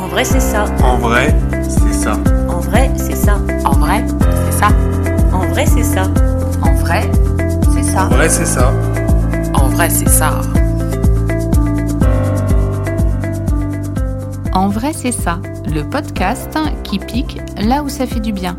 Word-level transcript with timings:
En 0.00 0.08
vrai, 0.08 0.24
c'est 0.24 0.40
ça. 0.40 0.64
En 0.82 0.96
vrai, 0.96 1.36
c'est 1.62 1.92
ça. 1.92 2.12
En 2.48 2.60
vrai, 2.60 2.90
c'est 2.96 3.14
ça. 3.14 3.38
En 3.66 3.72
vrai, 3.72 4.02
c'est 4.16 4.50
ça. 4.50 4.68
En 5.30 5.46
vrai, 5.46 5.66
c'est 5.66 5.84
ça. 5.84 6.08
En 6.62 6.74
vrai, 6.74 7.06
c'est 7.68 7.82
ça. 7.84 8.00
En 8.00 8.08
vrai, 8.08 8.28
c'est 8.30 8.46
ça. 8.46 8.72
En 9.54 9.68
vrai, 9.68 9.90
c'est 9.90 10.08
ça. 10.08 10.40
En 14.54 14.68
vrai, 14.68 14.92
c'est 14.94 15.12
ça, 15.12 15.38
le 15.66 15.82
podcast 15.82 16.58
qui 16.82 16.98
pique 16.98 17.38
là 17.58 17.82
où 17.82 17.90
ça 17.90 18.06
fait 18.06 18.20
du 18.20 18.32
bien. 18.32 18.56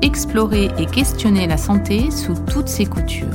Explorer 0.00 0.70
et 0.78 0.86
questionner 0.86 1.48
la 1.48 1.56
santé 1.56 2.10
sous 2.12 2.34
toutes 2.34 2.68
ses 2.68 2.86
coutures. 2.86 3.26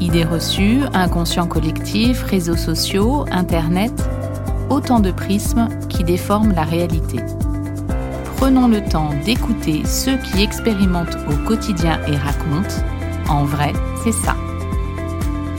Idées 0.00 0.24
reçues, 0.24 0.82
inconscient 0.92 1.46
collectif, 1.46 2.22
réseaux 2.22 2.56
sociaux, 2.56 3.24
Internet, 3.32 3.92
autant 4.72 5.00
de 5.00 5.12
prismes 5.12 5.68
qui 5.90 6.02
déforment 6.02 6.52
la 6.52 6.62
réalité. 6.62 7.18
Prenons 8.36 8.68
le 8.68 8.82
temps 8.82 9.10
d'écouter 9.24 9.84
ceux 9.84 10.16
qui 10.16 10.42
expérimentent 10.42 11.18
au 11.28 11.36
quotidien 11.46 12.00
et 12.08 12.16
racontent. 12.16 12.82
En 13.28 13.44
vrai, 13.44 13.72
c'est 14.02 14.12
ça. 14.12 14.34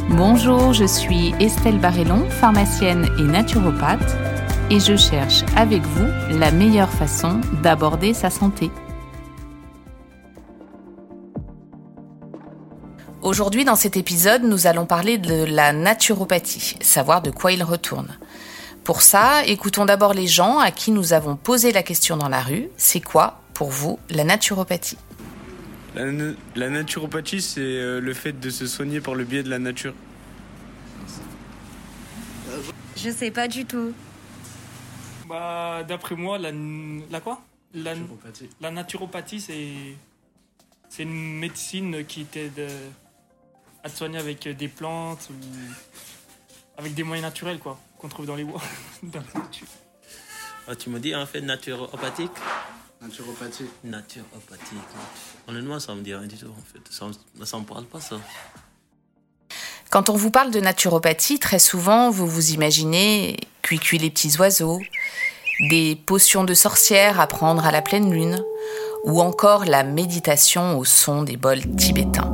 Bonjour, 0.09 0.73
je 0.73 0.85
suis 0.85 1.33
Estelle 1.39 1.79
Barrellon, 1.79 2.27
pharmacienne 2.29 3.07
et 3.19 3.23
naturopathe, 3.23 4.17
et 4.71 4.79
je 4.79 4.97
cherche 4.97 5.43
avec 5.55 5.83
vous 5.83 6.39
la 6.39 6.51
meilleure 6.51 6.89
façon 6.89 7.39
d'aborder 7.61 8.13
sa 8.13 8.31
santé. 8.31 8.71
Aujourd'hui, 13.21 13.63
dans 13.63 13.77
cet 13.77 13.95
épisode, 13.95 14.43
nous 14.43 14.67
allons 14.67 14.85
parler 14.85 15.17
de 15.17 15.45
la 15.45 15.71
naturopathie, 15.71 16.75
savoir 16.81 17.21
de 17.21 17.31
quoi 17.31 17.53
il 17.53 17.63
retourne. 17.63 18.17
Pour 18.83 19.01
ça, 19.01 19.45
écoutons 19.45 19.85
d'abord 19.85 20.13
les 20.13 20.27
gens 20.27 20.59
à 20.59 20.69
qui 20.71 20.91
nous 20.91 21.13
avons 21.13 21.37
posé 21.37 21.71
la 21.71 21.83
question 21.83 22.17
dans 22.17 22.27
la 22.27 22.41
rue. 22.41 22.67
C'est 22.75 22.99
quoi, 22.99 23.41
pour 23.53 23.69
vous, 23.69 23.97
la 24.09 24.25
naturopathie? 24.25 24.97
La, 25.95 26.11
na- 26.11 26.33
la 26.55 26.69
naturopathie, 26.69 27.41
c'est 27.41 27.61
euh, 27.61 28.01
le 28.01 28.13
fait 28.13 28.33
de 28.33 28.49
se 28.49 28.67
soigner 28.67 28.99
par 28.99 29.15
le 29.15 29.23
biais 29.23 29.43
de 29.43 29.49
la 29.49 29.59
nature. 29.59 29.93
Je 32.97 33.09
sais 33.09 33.31
pas 33.31 33.47
du 33.47 33.65
tout. 33.65 33.93
Bah, 35.29 35.83
d'après 35.87 36.15
moi, 36.15 36.37
la, 36.37 36.51
la 37.09 37.19
quoi? 37.21 37.41
La, 37.73 37.93
la 38.59 38.71
naturopathie, 38.71 39.39
c'est 39.39 39.95
c'est 40.89 41.03
une 41.03 41.39
médecine 41.39 42.05
qui 42.05 42.25
t'aide 42.25 42.69
à 43.83 43.89
te 43.89 43.97
soigner 43.97 44.19
avec 44.19 44.47
des 44.47 44.67
plantes 44.67 45.29
ou 45.31 45.33
avec 46.77 46.93
des 46.93 47.01
moyens 47.03 47.25
naturels, 47.27 47.57
quoi, 47.57 47.79
qu'on 48.03 48.09
trouve 48.09 48.25
dans 48.25 48.35
les 48.35 48.43
bois. 48.43 48.61
Ah, 50.65 50.77
tu 50.77 50.89
me 50.89 50.97
dis 50.97 51.13
en 51.13 51.25
fait 51.25 51.41
naturopathique 51.41 52.31
Naturopathie. 53.01 53.65
Naturopathique. 53.83 54.77
Honnêtement, 55.45 55.77
ça 55.77 55.93
me 55.93 56.01
dit 56.01 56.15
rien 56.15 56.25
du 56.25 56.37
tout 56.37 56.47
en 56.47 56.63
fait. 56.71 56.79
Ça 56.89 57.07
ça 57.43 57.59
me 57.59 57.65
parle 57.65 57.83
pas 57.83 57.99
ça. 57.99 58.15
Quand 59.89 60.09
on 60.09 60.15
vous 60.15 60.31
parle 60.31 60.51
de 60.51 60.61
naturopathie, 60.61 61.37
très 61.37 61.59
souvent, 61.59 62.11
vous 62.11 62.27
vous 62.27 62.51
imaginez 62.51 63.35
cuit 63.61 63.97
les 63.97 64.09
petits 64.09 64.37
oiseaux, 64.37 64.79
des 65.69 65.97
potions 65.97 66.45
de 66.45 66.53
sorcières 66.53 67.19
à 67.19 67.27
prendre 67.27 67.65
à 67.65 67.71
la 67.71 67.81
pleine 67.81 68.09
lune, 68.13 68.41
ou 69.03 69.19
encore 69.19 69.65
la 69.65 69.83
méditation 69.83 70.79
au 70.79 70.85
son 70.85 71.23
des 71.23 71.35
bols 71.35 71.75
tibétains. 71.75 72.31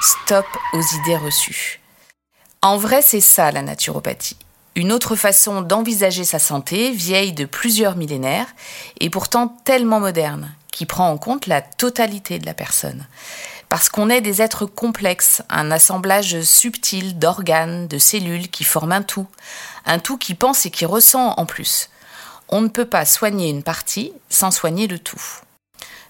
Stop 0.00 0.46
aux 0.74 0.82
idées 1.02 1.16
reçues. 1.16 1.80
En 2.62 2.76
vrai, 2.76 3.00
c'est 3.00 3.22
ça 3.22 3.50
la 3.50 3.62
naturopathie. 3.62 4.36
Une 4.76 4.92
autre 4.92 5.16
façon 5.16 5.62
d'envisager 5.62 6.24
sa 6.24 6.38
santé, 6.38 6.90
vieille 6.90 7.32
de 7.32 7.46
plusieurs 7.46 7.96
millénaires, 7.96 8.48
et 9.00 9.08
pourtant 9.08 9.56
tellement 9.64 9.98
moderne, 9.98 10.54
qui 10.70 10.84
prend 10.84 11.08
en 11.08 11.16
compte 11.16 11.46
la 11.46 11.62
totalité 11.62 12.38
de 12.38 12.44
la 12.44 12.52
personne. 12.52 13.06
Parce 13.70 13.88
qu'on 13.88 14.10
est 14.10 14.20
des 14.20 14.42
êtres 14.42 14.66
complexes, 14.66 15.42
un 15.48 15.70
assemblage 15.70 16.42
subtil 16.42 17.18
d'organes, 17.18 17.88
de 17.88 17.98
cellules 17.98 18.50
qui 18.50 18.64
forment 18.64 18.92
un 18.92 19.02
tout, 19.02 19.26
un 19.86 19.98
tout 19.98 20.18
qui 20.18 20.34
pense 20.34 20.66
et 20.66 20.70
qui 20.70 20.84
ressent 20.84 21.34
en 21.36 21.46
plus. 21.46 21.88
On 22.50 22.60
ne 22.60 22.68
peut 22.68 22.84
pas 22.84 23.06
soigner 23.06 23.48
une 23.48 23.62
partie 23.62 24.12
sans 24.28 24.50
soigner 24.50 24.86
le 24.86 24.98
tout. 24.98 25.22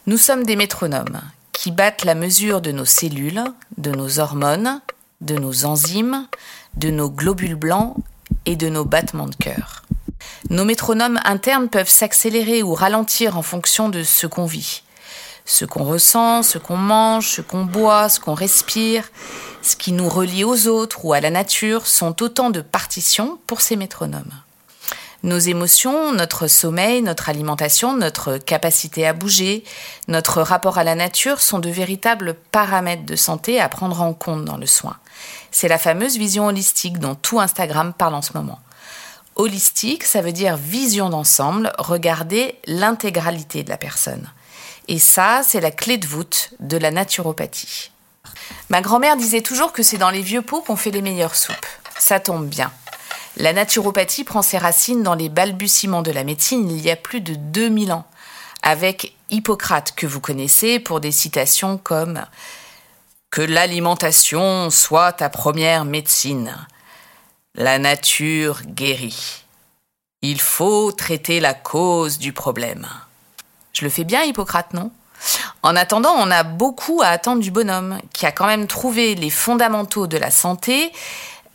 Nous 0.06 0.16
sommes 0.16 0.44
des 0.44 0.56
métronomes 0.56 1.20
qui 1.52 1.70
battent 1.70 2.04
la 2.04 2.14
mesure 2.14 2.60
de 2.60 2.72
nos 2.72 2.86
cellules, 2.86 3.44
de 3.76 3.90
nos 3.90 4.18
hormones, 4.18 4.80
de 5.20 5.34
nos 5.34 5.64
enzymes, 5.64 6.26
de 6.76 6.90
nos 6.90 7.10
globules 7.10 7.54
blancs 7.54 7.96
et 8.46 8.56
de 8.56 8.68
nos 8.68 8.84
battements 8.84 9.28
de 9.28 9.34
cœur. 9.34 9.82
Nos 10.48 10.64
métronomes 10.64 11.20
internes 11.24 11.68
peuvent 11.68 11.88
s'accélérer 11.88 12.62
ou 12.62 12.74
ralentir 12.74 13.36
en 13.36 13.42
fonction 13.42 13.88
de 13.88 14.02
ce 14.02 14.26
qu'on 14.26 14.46
vit. 14.46 14.82
Ce 15.44 15.64
qu'on 15.64 15.84
ressent, 15.84 16.42
ce 16.42 16.58
qu'on 16.58 16.76
mange, 16.76 17.28
ce 17.28 17.40
qu'on 17.40 17.64
boit, 17.64 18.08
ce 18.08 18.20
qu'on 18.20 18.34
respire, 18.34 19.10
ce 19.62 19.76
qui 19.76 19.92
nous 19.92 20.08
relie 20.08 20.44
aux 20.44 20.68
autres 20.68 21.04
ou 21.04 21.12
à 21.12 21.20
la 21.20 21.30
nature 21.30 21.86
sont 21.86 22.22
autant 22.22 22.50
de 22.50 22.60
partitions 22.60 23.38
pour 23.46 23.60
ces 23.60 23.76
métronomes. 23.76 24.32
Nos 25.22 25.38
émotions, 25.38 26.12
notre 26.12 26.46
sommeil, 26.46 27.02
notre 27.02 27.28
alimentation, 27.28 27.94
notre 27.94 28.38
capacité 28.38 29.06
à 29.06 29.12
bouger, 29.12 29.64
notre 30.08 30.40
rapport 30.40 30.78
à 30.78 30.84
la 30.84 30.94
nature 30.94 31.42
sont 31.42 31.58
de 31.58 31.68
véritables 31.68 32.34
paramètres 32.52 33.04
de 33.04 33.16
santé 33.16 33.60
à 33.60 33.68
prendre 33.68 34.00
en 34.00 34.14
compte 34.14 34.46
dans 34.46 34.56
le 34.56 34.64
soin. 34.64 34.96
C'est 35.50 35.68
la 35.68 35.76
fameuse 35.76 36.16
vision 36.16 36.46
holistique 36.46 36.98
dont 36.98 37.14
tout 37.14 37.38
Instagram 37.38 37.92
parle 37.92 38.14
en 38.14 38.22
ce 38.22 38.32
moment. 38.32 38.60
Holistique, 39.36 40.04
ça 40.04 40.22
veut 40.22 40.32
dire 40.32 40.56
vision 40.56 41.10
d'ensemble, 41.10 41.72
regarder 41.78 42.58
l'intégralité 42.66 43.62
de 43.62 43.68
la 43.68 43.76
personne. 43.76 44.30
Et 44.88 44.98
ça, 44.98 45.42
c'est 45.46 45.60
la 45.60 45.70
clé 45.70 45.98
de 45.98 46.06
voûte 46.06 46.50
de 46.60 46.78
la 46.78 46.90
naturopathie. 46.90 47.90
Ma 48.70 48.80
grand-mère 48.80 49.16
disait 49.16 49.42
toujours 49.42 49.72
que 49.72 49.82
c'est 49.82 49.98
dans 49.98 50.10
les 50.10 50.22
vieux 50.22 50.42
pots 50.42 50.62
qu'on 50.62 50.76
fait 50.76 50.90
les 50.90 51.02
meilleures 51.02 51.36
soupes. 51.36 51.66
Ça 51.98 52.20
tombe 52.20 52.46
bien. 52.46 52.72
La 53.36 53.52
naturopathie 53.52 54.24
prend 54.24 54.42
ses 54.42 54.58
racines 54.58 55.02
dans 55.02 55.14
les 55.14 55.28
balbutiements 55.28 56.02
de 56.02 56.10
la 56.10 56.24
médecine 56.24 56.70
il 56.70 56.80
y 56.80 56.90
a 56.90 56.96
plus 56.96 57.20
de 57.20 57.34
2000 57.34 57.92
ans, 57.92 58.04
avec 58.62 59.14
Hippocrate 59.30 59.94
que 59.94 60.06
vous 60.06 60.20
connaissez 60.20 60.80
pour 60.80 61.00
des 61.00 61.12
citations 61.12 61.78
comme 61.78 62.24
Que 63.30 63.42
l'alimentation 63.42 64.70
soit 64.70 65.12
ta 65.12 65.28
première 65.28 65.84
médecine. 65.84 66.56
La 67.54 67.78
nature 67.78 68.62
guérit. 68.66 69.44
Il 70.22 70.40
faut 70.40 70.92
traiter 70.92 71.40
la 71.40 71.54
cause 71.54 72.18
du 72.18 72.32
problème. 72.32 72.86
Je 73.72 73.84
le 73.84 73.90
fais 73.90 74.04
bien, 74.04 74.22
Hippocrate, 74.22 74.74
non? 74.74 74.90
En 75.62 75.76
attendant, 75.76 76.12
on 76.16 76.30
a 76.30 76.42
beaucoup 76.42 77.00
à 77.02 77.08
attendre 77.08 77.42
du 77.42 77.50
bonhomme, 77.50 78.00
qui 78.12 78.26
a 78.26 78.32
quand 78.32 78.46
même 78.46 78.66
trouvé 78.66 79.14
les 79.14 79.30
fondamentaux 79.30 80.06
de 80.06 80.16
la 80.16 80.30
santé 80.30 80.92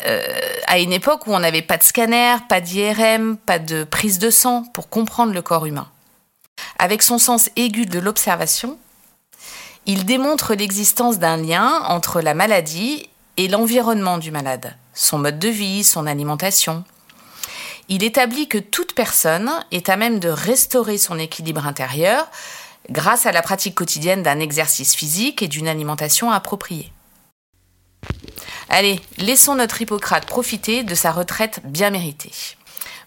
euh, 0.06 0.22
à 0.68 0.80
une 0.80 0.92
époque 0.92 1.28
où 1.28 1.34
on 1.34 1.40
n'avait 1.40 1.62
pas 1.62 1.78
de 1.78 1.84
scanner, 1.84 2.36
pas 2.50 2.62
d'IRM, 2.62 3.38
pas 3.38 3.60
de 3.60 3.84
prise 3.84 4.20
de 4.20 4.30
sang 4.30 4.64
pour 4.74 4.90
comprendre 4.90 5.34
le 5.34 5.42
corps 5.42 5.66
humain. 5.66 5.88
Avec 6.80 7.02
son 7.02 7.18
sens 7.18 7.50
aigu 7.56 7.86
de 7.86 8.00
l'observation, 8.00 8.78
il 9.86 10.06
démontre 10.06 10.54
l'existence 10.54 11.20
d'un 11.20 11.38
lien 11.38 11.80
entre 11.88 12.22
la 12.22 12.34
maladie 12.34 13.10
et 13.38 13.48
l'environnement 13.48 14.18
du 14.18 14.32
malade, 14.32 14.76
son 14.94 15.20
mode 15.20 15.40
de 15.40 15.50
vie, 15.50 15.84
son 15.84 16.08
alimentation. 16.08 16.84
Il 17.88 18.04
établit 18.04 18.48
que 18.48 18.58
toute 18.58 18.94
personne 18.94 19.52
est 19.72 19.90
à 19.90 19.96
même 19.96 20.20
de 20.20 20.30
restaurer 20.30 20.98
son 20.98 21.20
équilibre 21.20 21.68
intérieur 21.68 22.28
grâce 22.90 23.26
à 23.26 23.32
la 23.32 23.42
pratique 23.42 23.76
quotidienne 23.76 24.24
d'un 24.24 24.40
exercice 24.40 24.96
physique 24.96 25.42
et 25.42 25.48
d'une 25.48 25.68
alimentation 25.68 26.32
appropriée. 26.32 26.92
Allez, 28.70 29.00
laissons 29.18 29.56
notre 29.56 29.82
Hippocrate 29.82 30.26
profiter 30.26 30.84
de 30.84 30.96
sa 30.96 31.12
retraite 31.12 31.62
bien 31.64 31.90
méritée. 31.90 32.32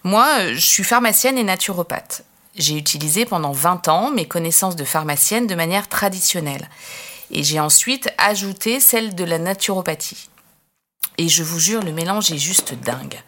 Moi, 0.03 0.25
euh, 0.39 0.53
je 0.55 0.65
suis 0.65 0.83
pharmacienne 0.83 1.37
et 1.37 1.43
naturopathe. 1.43 2.23
J'ai 2.55 2.77
utilisé 2.77 3.25
pendant 3.25 3.51
20 3.51 3.87
ans 3.89 4.11
mes 4.11 4.27
connaissances 4.27 4.75
de 4.75 4.85
pharmacienne 4.85 5.47
de 5.47 5.55
manière 5.55 5.87
traditionnelle. 5.87 6.69
Et 7.31 7.43
j'ai 7.43 7.59
ensuite 7.59 8.11
ajouté 8.17 8.79
celle 8.79 9.15
de 9.15 9.23
la 9.23 9.37
naturopathie. 9.37 10.29
Et 11.17 11.27
je 11.27 11.43
vous 11.43 11.59
jure, 11.59 11.83
le 11.83 11.91
mélange 11.91 12.31
est 12.31 12.37
juste 12.37 12.73
dingue. 12.73 13.21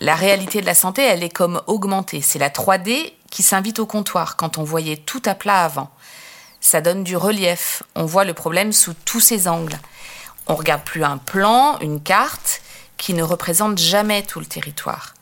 La 0.00 0.14
réalité 0.14 0.62
de 0.62 0.66
la 0.66 0.74
santé, 0.74 1.02
elle 1.02 1.22
est 1.22 1.28
comme 1.28 1.60
augmentée. 1.66 2.22
C'est 2.22 2.38
la 2.38 2.48
3D 2.48 3.12
qui 3.30 3.42
s'invite 3.42 3.78
au 3.78 3.86
comptoir 3.86 4.36
quand 4.36 4.56
on 4.56 4.64
voyait 4.64 4.96
tout 4.96 5.22
à 5.26 5.34
plat 5.34 5.62
avant. 5.64 5.90
Ça 6.60 6.80
donne 6.80 7.04
du 7.04 7.16
relief. 7.16 7.82
On 7.94 8.06
voit 8.06 8.24
le 8.24 8.34
problème 8.34 8.72
sous 8.72 8.94
tous 9.04 9.20
ses 9.20 9.46
angles. 9.48 9.78
On 10.50 10.56
regarde 10.56 10.82
plus 10.82 11.04
un 11.04 11.16
plan, 11.16 11.78
une 11.78 12.02
carte 12.02 12.60
qui 12.96 13.14
ne 13.14 13.22
représente 13.22 13.78
jamais 13.78 14.24
tout 14.24 14.40
le 14.40 14.46
territoire. 14.46 15.14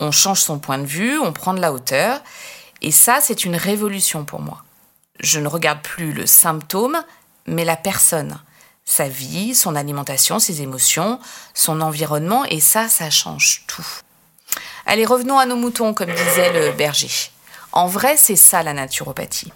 On 0.00 0.10
change 0.10 0.40
son 0.40 0.58
point 0.58 0.78
de 0.78 0.86
vue, 0.86 1.18
on 1.18 1.34
prend 1.34 1.52
de 1.52 1.60
la 1.60 1.74
hauteur, 1.74 2.22
et 2.80 2.90
ça, 2.90 3.18
c'est 3.20 3.44
une 3.44 3.54
révolution 3.54 4.24
pour 4.24 4.40
moi. 4.40 4.64
Je 5.20 5.40
ne 5.40 5.46
regarde 5.46 5.82
plus 5.82 6.14
le 6.14 6.24
symptôme, 6.24 6.96
mais 7.44 7.66
la 7.66 7.76
personne, 7.76 8.40
sa 8.86 9.08
vie, 9.08 9.54
son 9.54 9.76
alimentation, 9.76 10.38
ses 10.38 10.62
émotions, 10.62 11.20
son 11.52 11.82
environnement, 11.82 12.46
et 12.46 12.60
ça, 12.60 12.88
ça 12.88 13.10
change 13.10 13.64
tout. 13.66 13.86
Allez, 14.86 15.04
revenons 15.04 15.38
à 15.38 15.44
nos 15.44 15.56
moutons, 15.56 15.92
comme 15.92 16.10
disait 16.10 16.54
le 16.54 16.72
berger. 16.72 17.30
En 17.72 17.88
vrai, 17.88 18.16
c'est 18.16 18.36
ça 18.36 18.62
la 18.62 18.72
naturopathie. 18.72 19.52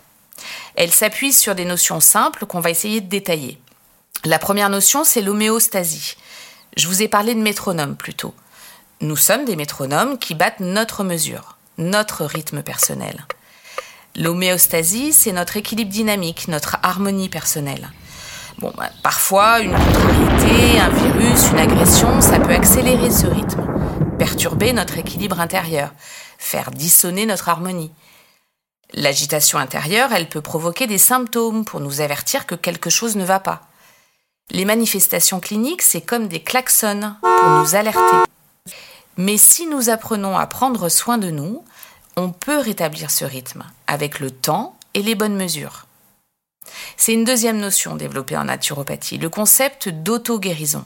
Elle 0.74 0.92
s'appuie 0.92 1.32
sur 1.32 1.54
des 1.54 1.64
notions 1.64 2.00
simples 2.00 2.44
qu'on 2.44 2.60
va 2.60 2.68
essayer 2.68 3.00
de 3.00 3.08
détailler. 3.08 3.58
La 4.26 4.38
première 4.38 4.68
notion, 4.68 5.02
c'est 5.02 5.22
l'homéostasie. 5.22 6.16
Je 6.76 6.86
vous 6.88 7.00
ai 7.00 7.08
parlé 7.08 7.34
de 7.34 7.40
métronome 7.40 7.96
plutôt. 7.96 8.34
Nous 9.00 9.16
sommes 9.16 9.46
des 9.46 9.56
métronomes 9.56 10.18
qui 10.18 10.34
battent 10.34 10.60
notre 10.60 11.04
mesure, 11.04 11.56
notre 11.78 12.26
rythme 12.26 12.62
personnel. 12.62 13.24
L'homéostasie, 14.14 15.14
c'est 15.14 15.32
notre 15.32 15.56
équilibre 15.56 15.90
dynamique, 15.90 16.48
notre 16.48 16.76
harmonie 16.82 17.30
personnelle. 17.30 17.90
Bon, 18.58 18.74
bah, 18.76 18.90
parfois, 19.02 19.60
une 19.60 19.72
contrariété, 19.72 20.78
un 20.78 20.90
virus, 20.90 21.50
une 21.52 21.58
agression, 21.58 22.20
ça 22.20 22.38
peut 22.38 22.52
accélérer 22.52 23.10
ce 23.10 23.26
rythme, 23.26 23.64
perturber 24.18 24.74
notre 24.74 24.98
équilibre 24.98 25.40
intérieur, 25.40 25.94
faire 26.36 26.72
dissonner 26.72 27.24
notre 27.24 27.48
harmonie. 27.48 27.92
L'agitation 28.92 29.58
intérieure, 29.58 30.10
elle 30.12 30.28
peut 30.28 30.42
provoquer 30.42 30.86
des 30.86 30.98
symptômes 30.98 31.64
pour 31.64 31.80
nous 31.80 32.02
avertir 32.02 32.44
que 32.44 32.54
quelque 32.54 32.90
chose 32.90 33.16
ne 33.16 33.24
va 33.24 33.40
pas. 33.40 33.69
Les 34.50 34.64
manifestations 34.64 35.38
cliniques, 35.38 35.82
c'est 35.82 36.00
comme 36.00 36.26
des 36.26 36.40
klaxons 36.40 37.14
pour 37.20 37.50
nous 37.50 37.74
alerter. 37.76 38.16
Mais 39.16 39.36
si 39.36 39.66
nous 39.66 39.90
apprenons 39.90 40.36
à 40.36 40.46
prendre 40.46 40.88
soin 40.88 41.18
de 41.18 41.30
nous, 41.30 41.64
on 42.16 42.30
peut 42.30 42.58
rétablir 42.58 43.10
ce 43.10 43.24
rythme 43.24 43.64
avec 43.86 44.18
le 44.18 44.30
temps 44.30 44.76
et 44.94 45.02
les 45.02 45.14
bonnes 45.14 45.36
mesures. 45.36 45.86
C'est 46.96 47.12
une 47.12 47.24
deuxième 47.24 47.58
notion 47.58 47.94
développée 47.94 48.36
en 48.36 48.44
naturopathie, 48.44 49.18
le 49.18 49.28
concept 49.28 49.88
d'auto-guérison. 49.88 50.84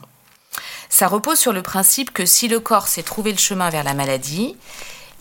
Ça 0.89 1.07
repose 1.07 1.39
sur 1.39 1.51
le 1.51 1.63
principe 1.63 2.11
que 2.11 2.25
si 2.25 2.47
le 2.47 2.59
corps 2.59 2.87
sait 2.87 3.03
trouver 3.03 3.31
le 3.31 3.37
chemin 3.37 3.69
vers 3.69 3.83
la 3.83 3.95
maladie, 3.95 4.55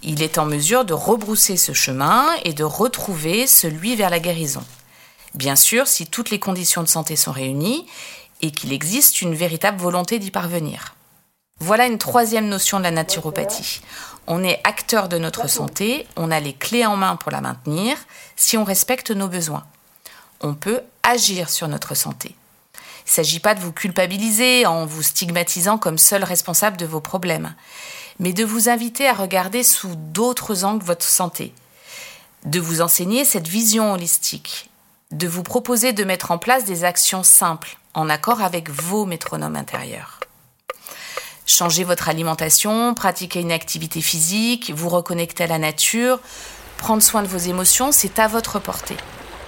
il 0.03 0.23
est 0.23 0.37
en 0.37 0.45
mesure 0.45 0.85
de 0.85 0.93
rebrousser 0.93 1.57
ce 1.57 1.73
chemin 1.73 2.27
et 2.45 2.53
de 2.53 2.65
retrouver 2.65 3.47
celui 3.47 3.97
vers 3.97 4.11
la 4.11 4.21
guérison. 4.21 4.63
Bien 5.35 5.57
sûr, 5.57 5.89
si 5.89 6.07
toutes 6.07 6.31
les 6.31 6.39
conditions 6.39 6.83
de 6.83 6.89
santé 6.89 7.17
sont 7.17 7.33
réunies 7.33 7.87
et 8.45 8.51
qu'il 8.51 8.73
existe 8.73 9.23
une 9.23 9.35
véritable 9.35 9.81
volonté 9.81 10.19
d'y 10.19 10.31
parvenir. 10.31 10.95
Voilà 11.61 11.87
une 11.87 11.99
troisième 11.99 12.49
notion 12.49 12.79
de 12.79 12.85
la 12.85 12.91
naturopathie. 12.91 13.81
On 14.27 14.43
est 14.45 14.61
acteur 14.65 15.09
de 15.09 15.19
notre 15.19 15.49
santé, 15.49 16.07
on 16.17 16.31
a 16.31 16.41
les 16.41 16.53
clés 16.53 16.87
en 16.87 16.97
main 16.97 17.17
pour 17.17 17.33
la 17.33 17.41
maintenir 17.41 17.97
si 18.37 18.57
on 18.57 18.65
respecte 18.65 19.11
nos 19.11 19.29
besoins 19.29 19.65
on 20.45 20.55
peut 20.55 20.83
agir 21.03 21.49
sur 21.51 21.69
notre 21.69 21.95
santé. 21.95 22.37
Il 23.07 23.11
ne 23.11 23.13
s'agit 23.13 23.41
pas 23.41 23.55
de 23.55 23.61
vous 23.61 23.73
culpabiliser 23.73 24.67
en 24.67 24.87
vous 24.87 25.03
stigmatisant 25.03 25.79
comme 25.79 25.99
seul 25.99 26.23
responsable 26.25 26.77
de 26.77 26.87
vos 26.87 27.01
problèmes, 27.01 27.55
mais 28.19 28.33
de 28.33 28.45
vous 28.45 28.69
inviter 28.69 29.09
à 29.09 29.15
regarder 29.15 29.63
sous 29.63 29.95
d'autres 29.95 30.65
angles 30.65 30.85
votre 30.85 31.07
santé, 31.07 31.53
de 32.45 32.61
vous 32.61 32.81
enseigner 32.81 33.25
cette 33.25 33.49
vision 33.49 33.93
holistique, 33.93 34.71
de 35.11 35.27
vous 35.27 35.43
proposer 35.43 35.93
de 35.93 36.05
mettre 36.05 36.31
en 36.31 36.39
place 36.39 36.65
des 36.65 36.85
actions 36.85 37.23
simples 37.23 37.79
en 37.95 38.09
accord 38.09 38.43
avec 38.43 38.71
vos 38.71 39.07
métronomes 39.07 39.57
intérieurs. 39.57 40.21
Changer 41.47 41.85
votre 41.85 42.09
alimentation, 42.09 42.95
pratiquer 42.95 43.41
une 43.41 43.53
activité 43.53 44.01
physique, 44.01 44.73
vous 44.75 44.89
reconnecter 44.89 45.45
à 45.45 45.47
la 45.47 45.59
nature, 45.59 46.19
prendre 46.79 47.03
soin 47.03 47.23
de 47.23 47.29
vos 47.29 47.39
émotions, 47.39 47.93
c'est 47.93 48.19
à 48.19 48.29
votre 48.29 48.59
portée. 48.59 48.97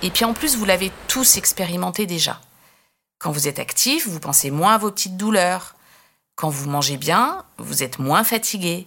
Et 0.03 0.11
puis 0.11 0.25
en 0.25 0.35
plus, 0.35 0.57
vous 0.57 0.65
l'avez 0.65 0.93
tous 1.09 1.37
expérimenté 1.37 2.07
déjà. 2.07 2.41
Quand 3.19 3.31
vous 3.31 3.49
êtes 3.49 3.59
actif, 3.59 4.07
vous 4.07 4.21
pensez 4.21 4.51
moins 4.51 4.75
à 4.75 4.79
vos 4.79 4.91
petites 4.91 5.17
douleurs. 5.17 5.75
Quand 6.35 6.51
vous 6.51 6.69
mangez 6.69 6.99
bien, 6.99 7.45
vous 7.59 7.83
êtes 7.83 7.99
moins 7.99 8.25
fatigué. 8.25 8.87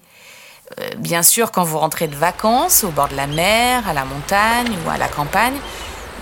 Euh, 0.79 0.95
bien 0.97 1.23
sûr, 1.23 1.51
quand 1.51 1.63
vous 1.63 1.79
rentrez 1.79 2.07
de 2.07 2.15
vacances 2.15 2.83
au 2.83 2.91
bord 2.91 3.07
de 3.09 3.15
la 3.15 3.27
mer, 3.27 3.88
à 3.88 3.94
la 3.94 4.06
montagne 4.06 4.71
ou 4.85 4.89
à 4.89 4.97
la 4.97 5.07
campagne, 5.07 5.57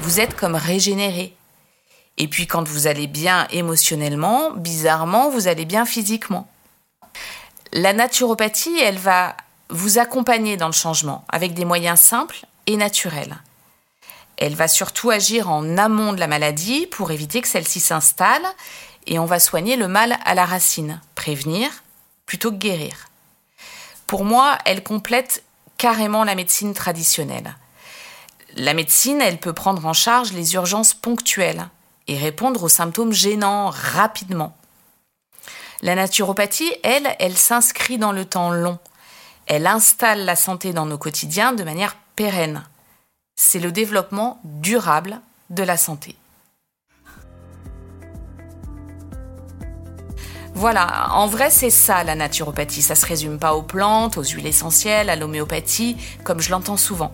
vous 0.02 0.20
êtes 0.20 0.36
comme 0.36 0.56
régénéré. 0.56 1.37
Et 2.18 2.28
puis 2.28 2.48
quand 2.48 2.68
vous 2.68 2.88
allez 2.88 3.08
bien 3.08 3.48
émotionnellement, 3.52 4.52
bizarrement, 4.52 5.30
vous 5.30 5.48
allez 5.48 5.66
bien 5.66 5.86
physiquement. 5.86 6.48
La 7.74 7.94
naturopathie, 7.94 8.80
elle 8.80 8.98
va 8.98 9.36
vous 9.70 10.00
accompagner 10.00 10.58
dans 10.58 10.68
le 10.68 10.74
changement 10.74 11.26
avec 11.30 11.54
des 11.54 11.66
moyens 11.66 12.00
simples 12.00 12.46
et 12.66 12.78
naturels. 12.78 13.38
Elle 14.38 14.56
va 14.56 14.68
surtout 14.68 15.10
agir 15.10 15.50
en 15.50 15.78
amont 15.78 16.14
de 16.14 16.20
la 16.20 16.28
maladie 16.28 16.88
pour 16.88 17.12
éviter 17.12 17.42
que 17.42 17.48
celle-ci 17.48 17.80
s'installe 17.80 18.46
et 19.06 19.20
on 19.20 19.26
va 19.26 19.40
soigner 19.40 19.76
le 19.76 19.88
mal 19.88 20.18
à 20.26 20.36
la 20.36 20.46
racine, 20.46 21.02
prévenir 21.16 21.70
plutôt 22.26 22.52
que 22.52 22.58
guérir. 22.58 23.08
Pour 24.06 24.26
moi, 24.26 24.58
elle 24.66 24.84
complète 24.84 25.44
carrément 25.78 26.24
la 26.24 26.36
médecine 26.36 26.74
traditionnelle. 26.74 27.56
La 28.56 28.74
médecine, 28.74 29.22
elle 29.22 29.40
peut 29.40 29.54
prendre 29.54 29.86
en 29.86 29.94
charge 29.94 30.34
les 30.34 30.54
urgences 30.54 30.94
ponctuelles 30.94 31.68
et 32.08 32.18
répondre 32.18 32.64
aux 32.64 32.70
symptômes 32.70 33.14
gênants 33.14 33.70
rapidement. 33.70 34.56
La 35.82 35.96
naturopathie, 35.96 36.74
elle, 36.84 37.08
elle 37.20 37.38
s'inscrit 37.38 37.98
dans 37.98 38.12
le 38.12 38.26
temps 38.26 38.52
long. 38.52 38.80
Elle 39.46 39.68
installe 39.68 40.26
la 40.26 40.36
santé 40.36 40.74
dans 40.74 40.86
nos 40.86 40.98
quotidiens 40.98 41.54
de 41.54 41.64
manière 41.64 41.96
pérenne 42.16 42.64
c'est 43.38 43.60
le 43.60 43.72
développement 43.72 44.42
durable 44.44 45.22
de 45.52 45.64
la 45.64 45.78
santé. 45.78 46.16
Voilà, 50.54 51.12
en 51.14 51.28
vrai 51.28 51.52
c'est 51.52 51.70
ça 51.70 52.04
la 52.04 52.16
naturopathie, 52.16 52.82
ça 52.82 52.96
se 52.96 53.06
résume 53.06 53.38
pas 53.38 53.54
aux 53.54 53.62
plantes, 53.62 54.18
aux 54.18 54.24
huiles 54.24 54.48
essentielles, 54.48 55.10
à 55.12 55.16
l'homéopathie, 55.16 55.96
comme 56.24 56.42
je 56.42 56.50
l'entends 56.50 56.78
souvent. 56.78 57.14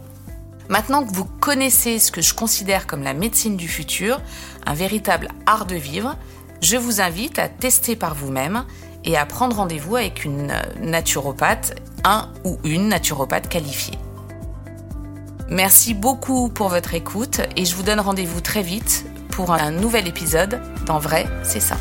Maintenant 0.74 1.06
que 1.06 1.14
vous 1.14 1.26
connaissez 1.40 2.00
ce 2.00 2.12
que 2.12 2.24
je 2.24 2.34
considère 2.34 2.88
comme 2.88 3.04
la 3.04 3.14
médecine 3.14 3.58
du 3.58 3.68
futur, 3.68 4.20
un 4.66 4.74
véritable 4.74 5.28
art 5.46 5.68
de 5.68 5.76
vivre, 5.76 6.16
je 6.64 6.78
vous 6.78 7.00
invite 7.00 7.38
à 7.38 7.48
tester 7.48 7.96
par 7.96 8.16
vous-même 8.16 8.66
et 9.04 9.16
à 9.16 9.28
prendre 9.28 9.56
rendez-vous 9.56 9.98
avec 9.98 10.26
une 10.26 10.52
naturopathe, 10.82 11.80
un 12.04 12.32
ou 12.44 12.58
une 12.64 12.88
naturopathe 12.88 13.50
qualifiée. 13.50 14.00
Merci 15.48 15.94
beaucoup 15.94 16.50
pour 16.50 16.70
votre 16.70 16.96
écoute 16.96 17.42
et 17.56 17.66
je 17.66 17.76
vous 17.76 17.84
donne 17.84 18.00
rendez-vous 18.00 18.42
très 18.42 18.64
vite 18.64 19.06
pour 19.30 19.54
un 19.54 19.70
nouvel 19.70 20.08
épisode 20.08 20.60
d'En 20.88 20.98
vrai, 20.98 21.28
c'est 21.44 21.60
ça. 21.60 21.78